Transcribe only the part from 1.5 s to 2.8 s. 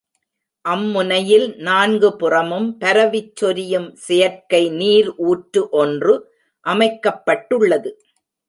நான்கு புறமும்